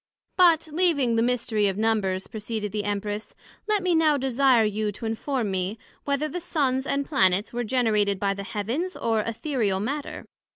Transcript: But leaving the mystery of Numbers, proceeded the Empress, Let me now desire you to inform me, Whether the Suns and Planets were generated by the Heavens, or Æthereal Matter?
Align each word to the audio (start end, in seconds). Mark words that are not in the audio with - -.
But 0.35 0.67
leaving 0.71 1.15
the 1.15 1.21
mystery 1.21 1.67
of 1.67 1.77
Numbers, 1.77 2.25
proceeded 2.25 2.71
the 2.71 2.85
Empress, 2.85 3.35
Let 3.67 3.83
me 3.83 3.93
now 3.93 4.17
desire 4.17 4.63
you 4.63 4.91
to 4.93 5.05
inform 5.05 5.51
me, 5.51 5.77
Whether 6.05 6.27
the 6.27 6.39
Suns 6.39 6.87
and 6.87 7.05
Planets 7.05 7.53
were 7.53 7.63
generated 7.63 8.19
by 8.19 8.33
the 8.33 8.41
Heavens, 8.41 8.97
or 8.97 9.23
Æthereal 9.23 9.79
Matter? 9.79 10.25